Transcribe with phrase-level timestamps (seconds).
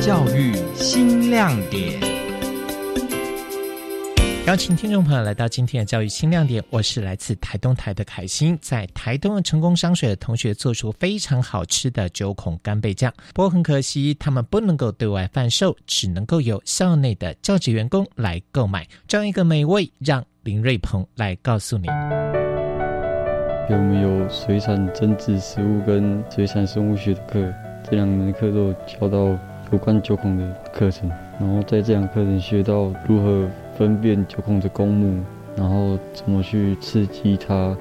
[0.00, 2.00] 教育新亮点。
[4.46, 8.58] 邀请听众朋友来到今天的教育新亮点，我是来自台东台的凯欣。
[8.62, 18.88] 在台东的成功商水的同学做出非常好吃的九孔干贝酱，不过很可惜，他们不能够对外贩售，只能够由校内的教职员工来购买。
[19.06, 21.88] 这样一个美味，让林瑞鹏来告诉你。
[23.68, 27.52] 我们有水产增值食物跟水产生物学的课，
[27.84, 29.38] 这两门课都教到
[29.70, 33.48] 有关九孔的课程，然后在这两课程学到如何。
[33.78, 35.24] 分辨九孔的公母，
[35.56, 37.74] 然后怎么去刺激它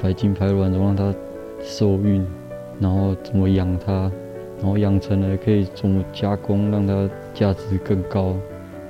[0.00, 1.14] 排精排卵，然后让它
[1.60, 2.26] 受孕，
[2.80, 4.10] 然后怎么养它，
[4.58, 8.34] 然后养成了可以怎么加工，让它价值更高，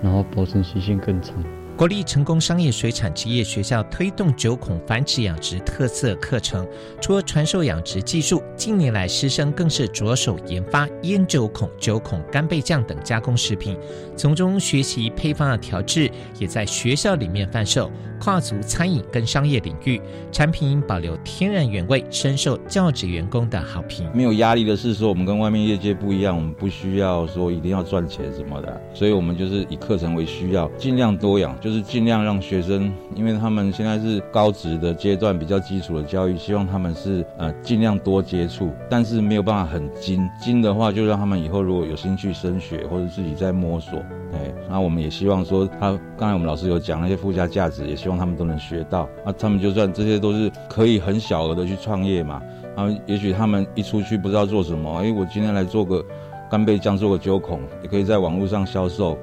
[0.00, 1.34] 然后保存期限更长。
[1.82, 6.64] 国立成功商业水产职业学校推动九孔繁殖养殖特色课程，
[7.00, 13.76] 除了传授养殖技术，近年来师生更是着手研发腌九孔、九孔干贝酱等加工食品，
[14.16, 17.90] 从中学习配方的调制，也在学校里面贩售。
[18.20, 24.08] 跨足餐饮跟商业领域，产品保留天然原味，深受教职员工的好评。
[24.14, 43.98] 没有压力的是说，我们跟外面业界不一样，我们不需要说一定要赚钱什么的，所以我们就是以课程为需要，尽量多养，就是尽量让学生，因为他们现在是高职的阶段，比较基础的教育，希望他们是呃尽量多接触，但是没有办法很精精的话，就让他们以后如果有兴趣升学或者自己在摸索，
[44.32, 48.12] 哎，那我们也希望说，他刚才我们老师有讲那些附加价值，也希望。
[48.12, 49.32] 他们都能学到那！
[49.32, 52.42] 他们就算这些都是可以很小额的去创业嘛。
[52.76, 56.04] 他们也许他们一出去不知道做什么，哎，我今天来做个
[56.50, 59.16] 干贝酱，做个九孔，也可以在网络上销售。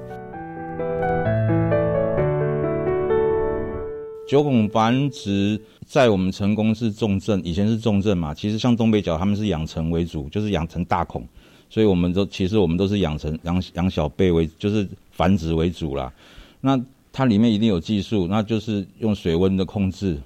[4.30, 8.32] 九孔繁殖在我们成功是重症，以前是重症嘛。
[8.32, 11.26] 其实像东北角他们是养成为主，就是养成大孔，
[11.68, 16.12] 所以我们都其实我们都是养成养养小贝为，就是繁殖为主啦。
[16.60, 16.80] 那
[17.12, 20.16] 它里面一定有技术，那就是用水温的控制，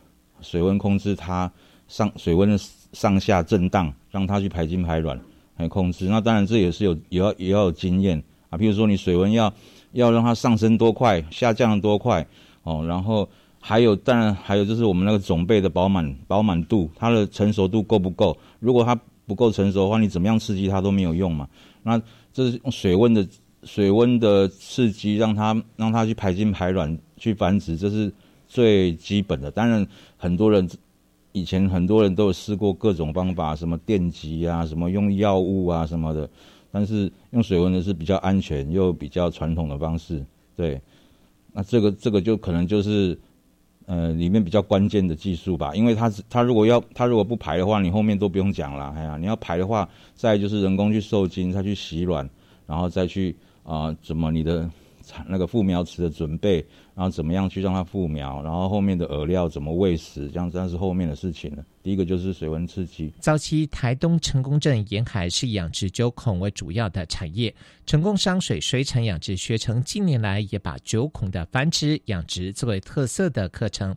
[0.43, 1.51] 水温控制它
[1.89, 2.59] 上水温的
[2.93, 5.19] 上下震荡，让它去排精排卵
[5.57, 6.11] 来控制。
[6.11, 8.59] 那当然这也是有也要也要有经验啊。
[8.59, 9.51] 比如说你水温要
[9.93, 12.27] 要让它上升多快，下降多快
[12.65, 12.84] 哦。
[12.87, 13.27] 然后
[13.67, 18.37] 还有当然还有就是我们那个种贝的饱满饱满度，它的成熟度够不够？
[18.61, 18.95] 如果它
[19.25, 21.49] 不够成熟的话，你怎么样刺激它都没有用嘛。
[21.83, 21.99] 那
[22.31, 23.27] 这是用水温的。
[23.67, 28.13] 水温的刺激，让它让它去排精排卵去繁殖，这是
[28.47, 29.51] 最基本的。
[29.51, 29.87] 当然，
[30.19, 30.69] 很多人
[31.33, 36.29] 以前很多人都有试过各种方法，什么电击啊，什么用药物啊什么的。
[36.71, 40.23] 但是用水温的是比较安全又比较传统的方式。
[40.55, 40.79] 对，
[41.51, 43.19] 那这个这个就可能就是
[43.87, 45.75] 呃里面比较关键的技术吧。
[45.75, 48.93] 因为它它如果要它如果不排的话，你后面都不用讲了。
[48.97, 52.28] 哎呀，你要排的话，再就是人工去受精，再去洗卵，
[52.67, 53.34] 然后再去。
[53.65, 54.71] 啊，怎么你的
[55.27, 56.56] 那个复苗池的准备，
[56.95, 61.65] 然后怎么样去让它复苗，然后后面的饵料怎么喂食，这样子那是后面的事情了。
[61.84, 63.12] 第一个就是水温刺激。
[63.21, 73.95] 早期台东成功镇沿海是养殖九孔为主要的产业，成功商水水产养殖学程近年来也把九孔的繁殖养殖作为特色的课程。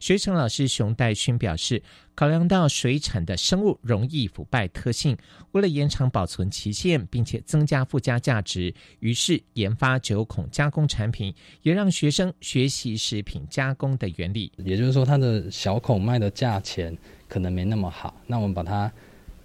[0.00, 1.82] 学成老师熊代勋表示，
[2.14, 5.16] 考量到水产的生物容易腐败特性，
[5.52, 14.52] 为了延长保存期限，并且增加附加价值，于是研发九孔加工产品，也让学生学习食品加工的原理。
[14.58, 16.96] 也就是说，它的小孔卖的价钱
[17.30, 18.90] 可能没那么好，那我们把它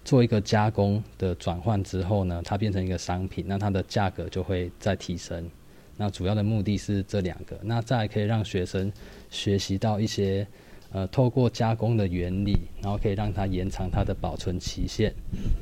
[0.04, 5.48] 做一个加工的转换之后呢，它变成一个商品，那它的价格就会再提升。
[5.96, 8.92] 那主要的目的是这两个，那再可以让学生
[9.30, 10.44] 学习到一些
[10.90, 15.14] 呃透过加工的原理，然后可以让它延长它的保存期限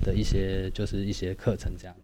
[0.02, 1.94] 的一些就是一些课程这样。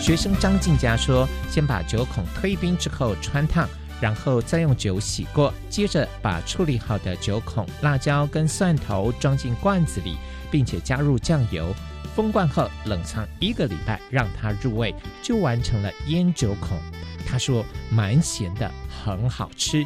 [0.00, 3.66] 学生张静佳说：“先把酒孔推冰之后穿烫，
[4.00, 10.16] 然后再用酒洗过，接着把处理好的酒孔、辣椒跟蒜头装进罐子里，
[10.50, 11.74] 并且加入酱油。”
[12.14, 16.78] 封罐后冷藏一个礼拜，让它入味，就完成了腌酒孔。
[17.26, 18.70] 他说蛮咸的，
[19.04, 19.84] 很好吃。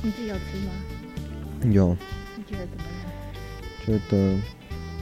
[0.00, 1.72] 你自己有吃吗？
[1.72, 1.96] 有。
[2.36, 3.04] 你觉得怎么样？
[3.84, 4.38] 觉得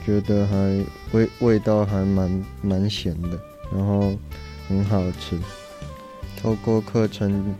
[0.03, 3.39] 觉得还味味道还蛮蛮咸的，
[3.71, 4.17] 然后
[4.67, 5.39] 很好吃。
[6.41, 7.53] 透过课程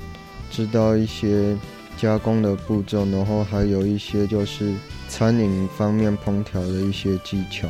[0.54, 1.58] 知道一些
[1.98, 4.74] 加工的步骤，然后还有一些就是
[5.10, 7.68] 餐饮方面烹调的一些技巧。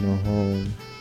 [0.00, 0.32] 然后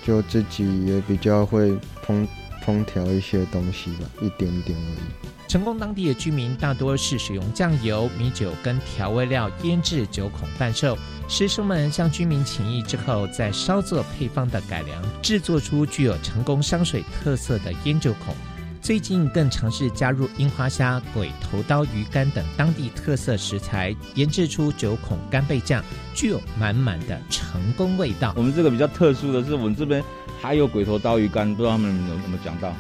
[0.04, 1.72] 就自己也比较会
[2.04, 2.28] 烹
[2.66, 5.28] 烹调一些东西吧，一点点而已。
[5.48, 10.98] 成功当地的居民大多是使用酱油、米酒跟调味料腌制酒孔贩售。
[11.30, 18.36] 师生们向居民请益之后，再稍作配方的改良，制作出具有成功商水特色的腌酒孔。
[18.82, 25.84] 最近更尝试加入樱花虾、鬼头刀鱼干等当地特色食材，研制出九孔干贝酱，
[26.14, 28.34] 具有满满的成功味道。
[28.38, 30.02] 我们这个比较特殊的是，我们这边
[30.40, 32.74] 还有鬼头刀鱼干，不知道他们有没有讲到。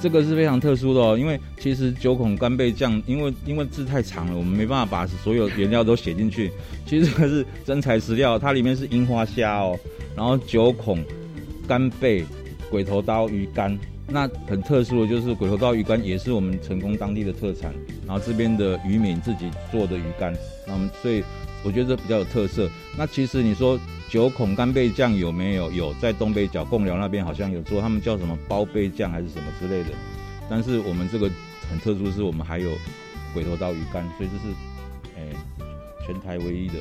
[0.00, 6.50] 这个是非常特殊的哦，因为其实九孔干贝酱，因为因为字太长了，我们没办法把所有原料都写进去。
[6.86, 9.78] 其实这个是真材实料，它里面是樱花虾哦，
[10.16, 11.04] 然后九孔
[11.68, 12.24] 干贝、
[12.70, 13.78] 鬼头刀鱼干。
[14.12, 17.72] 那很特殊的就是鬼头刀鱼干也是我们成功当地的特产，
[18.06, 20.32] 然后这边的渔民自己做的鱼干，
[20.66, 21.24] 那我们所以
[21.64, 22.68] 我觉得比较有特色。
[22.96, 23.78] 那其实你说。
[24.10, 25.72] 九孔干贝酱有没有？
[25.72, 29.88] 有，在东北角贡寮那边好像有做，他们叫什么包贝酱还是什么之类的。
[30.50, 31.30] 但是我们这个
[31.70, 32.72] 很特殊，是我们还有
[33.32, 34.54] 鬼头刀鱼干，所以这是
[35.16, 35.34] 哎
[36.06, 36.74] 全台唯一的，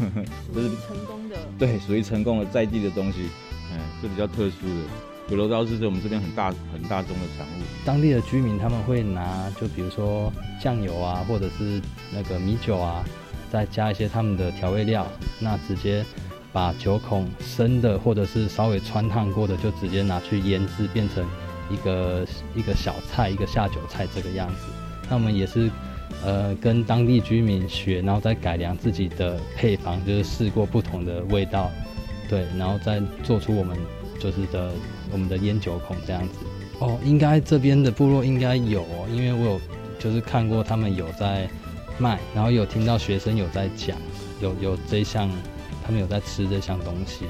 [0.54, 1.36] 这是成功的。
[1.58, 3.28] 对，属于成功的在地的东西，
[3.70, 5.17] 哎，是比较特殊的。
[5.28, 7.62] 鬼头刀是我们这边很大很大宗的产物。
[7.84, 11.80] 当地的居民他们会拿，就比如说酱油啊，或者是
[12.12, 13.04] 那个米酒啊，
[13.52, 15.06] 再加一些他们的调味料，
[15.38, 16.04] 那直接。
[16.50, 21.24] 把九孔生的或者是稍微穿烫过的，就直接拿去腌制，变成
[21.70, 24.72] 一个一个小菜，一个下酒菜这个样子。
[25.10, 25.70] 那我们也是，
[26.24, 31.70] 呃，跟当地居民学，然后再改良自己的配方，就是试过不同的味道，
[32.30, 33.76] 对，然后再做出我们
[34.18, 34.72] 就是的
[35.12, 36.34] 我们的烟酒孔这样子。
[36.78, 39.60] 哦，应该这边的部落应该有，哦因为我有
[39.98, 41.48] 就是看过他们有在
[41.98, 43.96] 卖，然后有听到学生有在讲，
[44.40, 45.30] 有有这项。
[45.84, 47.24] 他们有在吃这项东西。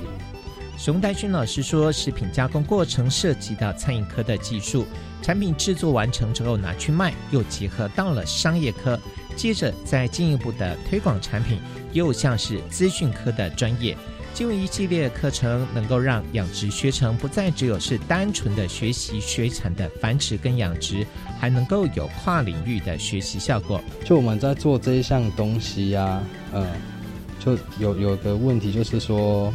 [0.76, 4.84] 熊代勋老师说，食品加工过程涉及到餐饮科的技术，
[5.22, 8.98] 产品制作完成之后拿去卖，又结合到了商业科，
[9.36, 11.60] 接着再进一步的推广产品，
[11.92, 13.96] 又像是资讯科的专业。
[14.38, 21.04] 进入一系列课程，能够让养殖学程不再只有是单纯的学习水产的繁殖跟养殖，
[21.40, 23.82] 还能够有跨领域的学习效果。
[24.04, 26.22] 就我们在做这一项东西呀，
[26.54, 26.64] 嗯。
[27.40, 29.52] 就有有个问题，就是说，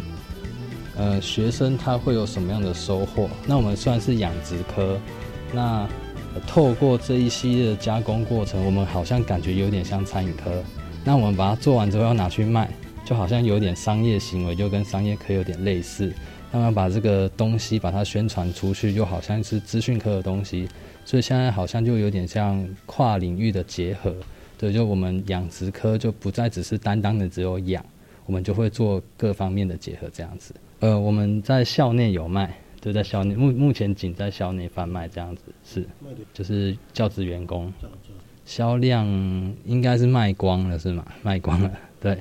[0.97, 3.29] 呃，学生他会有什么样的收获？
[3.47, 4.99] 那我们算是养殖科，
[5.53, 5.87] 那
[6.45, 10.51] 透过这一系列的加工过程，我们好像感觉有点像餐饮科。
[11.05, 12.69] 那我们把它做完之后要拿去卖，
[13.05, 16.13] 就好像有点商业行为，就跟商业科有点类似。
[16.51, 20.67] 那么把这个东西把它宣传出去，就好像是资讯科的东西。
[21.03, 24.15] 所以现在好像就有点像跨领域的结合。
[24.57, 27.83] 对，就我们养殖科就不再只是单单的只有养，
[28.25, 30.53] 我们就会做各方面的结合这样子。
[30.79, 35.85] 呃，我们在校内有卖，就在校内目目前仅在校内贩卖这样子，是，
[36.33, 37.73] 就是教职员工，
[38.45, 39.05] 销量
[39.65, 41.05] 应该是卖光了是吗？
[41.21, 42.17] 卖光了，对。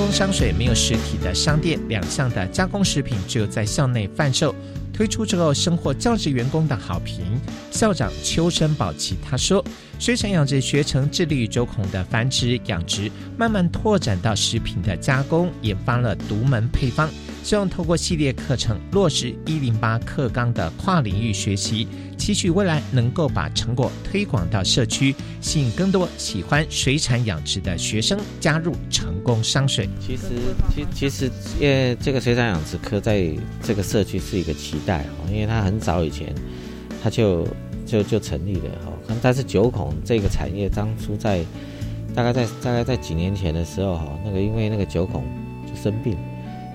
[0.00, 4.54] 工山水没有实体的商店，两项的加工食品只有在校内贩售。
[4.94, 7.22] 推出之后，收获教职员工的好评。
[7.70, 9.62] 校长邱生宝奇他说
[10.00, 17.06] ：“水产养殖学成致力于周孔的繁殖养殖，慢慢拓展到食品的加工，研发了独门配方。”
[17.42, 29.88] 希望透过系列课程落实一零八课纲的跨领域学习，期许未来能够把成果推广到社区，吸引更多喜欢水产养殖的学生加入成功商水。
[29.98, 30.28] 其实，
[30.72, 33.28] 其其实，因为这个水产养殖科在
[33.62, 36.32] 这个社区是一个期待哦，因为它很早以前
[37.02, 37.48] 它就
[37.86, 38.92] 就就成立了哈。
[39.20, 41.44] 但是九孔这个产业当初在
[42.14, 45.24] 大概在大概在几年前的时候哈，那个因为那个九孔
[45.66, 46.16] 就生病。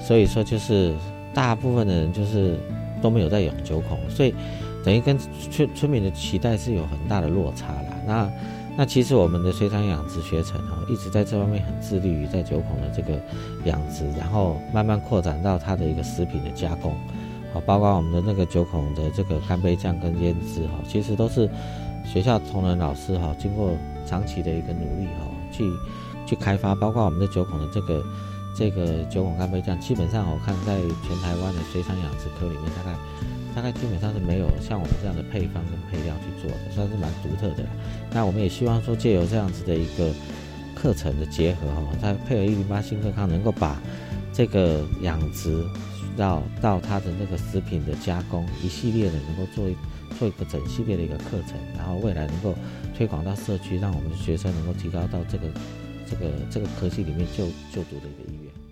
[0.05, 0.93] 所以说，就是
[1.33, 2.59] 大部分的人就是
[3.01, 4.35] 都没有在养九孔，所以
[4.83, 7.97] 等于跟村村民的期待是有很大的落差啦。
[8.05, 8.31] 那
[8.77, 13.19] 那其实我们的水产养殖学程哈，一直在这方面很致力于在九孔的这个
[13.63, 16.93] 养殖，然后慢慢扩展到它的一个食品的加工，
[17.51, 21.49] 好，包括我们的那个九孔的这个干贝酱跟腌制哈，其实都是
[22.05, 23.71] 学校同仁老师哈，经过
[24.05, 25.63] 长期的一个努力哈，去
[26.27, 28.03] 去开发，包括我们的九孔的这个。
[28.57, 32.97] 这个九孔干贝酱，基本上我看在全台湾的水产养殖科里面，大概
[33.53, 37.65] 大概基本上是没有像我们这样的配方跟配料去做的，算是蛮独特的。
[38.11, 40.09] 那我们也希望说，借由这样子的一个
[40.73, 43.77] 课程的结合哈，它配合一零八新课康，能够把
[44.31, 45.61] 这个养殖
[46.15, 49.75] 到到它的那个食品的加工一系列的，能够做一
[50.17, 52.55] 做一个整系列的一个课程，然后未来能够
[52.97, 55.43] 推广到社区，让我们的学生能够提高到这个。
[56.21, 58.64] 呃这个这个科系里面就就读的一个医院。